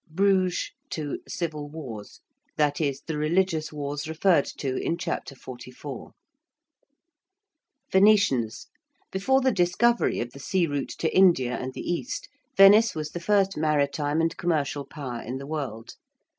[0.09, 0.71] ~Bruges...
[1.27, 2.21] civil wars~:
[2.57, 6.13] that is, the religious wars referred to in Chapter XLIV.
[7.91, 8.65] ~Venetians~:
[9.11, 13.19] before the discovery of the sea route to India and the East Venice was the
[13.19, 15.93] first maritime and commercial power in the world.